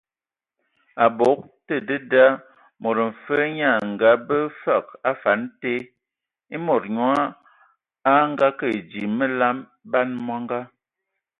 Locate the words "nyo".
6.95-7.09